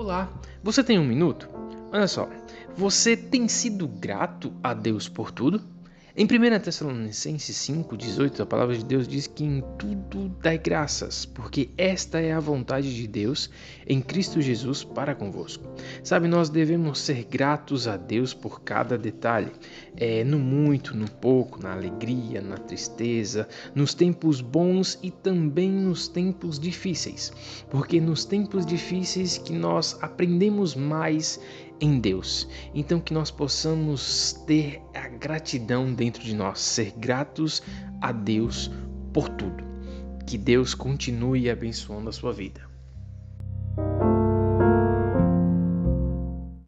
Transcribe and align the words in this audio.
Olá, 0.00 0.32
você 0.62 0.82
tem 0.82 0.98
um 0.98 1.04
minuto? 1.04 1.46
Olha 1.92 2.08
só, 2.08 2.26
você 2.74 3.14
tem 3.14 3.46
sido 3.48 3.86
grato 3.86 4.50
a 4.62 4.72
Deus 4.72 5.10
por 5.10 5.30
tudo? 5.30 5.62
Em 6.16 6.24
1 6.24 6.58
Tessalonicenses 6.58 7.56
5,18, 7.56 8.40
a 8.40 8.46
palavra 8.46 8.76
de 8.76 8.84
Deus 8.84 9.06
diz 9.06 9.28
que 9.28 9.44
em 9.44 9.62
tudo 9.78 10.28
dai 10.42 10.58
graças, 10.58 11.24
porque 11.24 11.70
esta 11.78 12.18
é 12.18 12.32
a 12.32 12.40
vontade 12.40 12.96
de 12.96 13.06
Deus 13.06 13.48
em 13.86 14.00
Cristo 14.00 14.40
Jesus 14.40 14.82
para 14.82 15.14
convosco. 15.14 15.64
Sabe, 16.02 16.26
nós 16.26 16.50
devemos 16.50 16.98
ser 16.98 17.24
gratos 17.30 17.86
a 17.86 17.96
Deus 17.96 18.34
por 18.34 18.60
cada 18.62 18.98
detalhe, 18.98 19.52
é, 19.96 20.24
no 20.24 20.40
muito, 20.40 20.96
no 20.96 21.08
pouco, 21.08 21.62
na 21.62 21.72
alegria, 21.72 22.40
na 22.40 22.56
tristeza, 22.56 23.48
nos 23.72 23.94
tempos 23.94 24.40
bons 24.40 24.98
e 25.04 25.12
também 25.12 25.70
nos 25.70 26.08
tempos 26.08 26.58
difíceis, 26.58 27.32
porque 27.70 28.00
nos 28.00 28.24
tempos 28.24 28.66
difíceis 28.66 29.38
que 29.38 29.52
nós 29.52 29.96
aprendemos 30.02 30.74
mais 30.74 31.38
em 31.80 31.98
Deus. 31.98 32.46
Então 32.74 33.00
que 33.00 33.14
nós 33.14 33.30
possamos 33.30 34.32
ter 34.46 34.82
gratidão 35.20 35.92
dentro 35.92 36.22
de 36.22 36.34
nós, 36.34 36.58
ser 36.60 36.92
gratos 36.96 37.62
a 38.00 38.10
Deus 38.10 38.70
por 39.12 39.28
tudo. 39.28 39.62
Que 40.26 40.38
Deus 40.38 40.74
continue 40.74 41.50
abençoando 41.50 42.08
a 42.08 42.12
sua 42.12 42.32
vida. 42.32 42.62